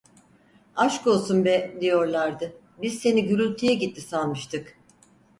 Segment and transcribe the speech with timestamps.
[0.75, 4.77] "Aşkolsun be" diyorlardı, "biz seni gürültüye gitti sanmıştık…"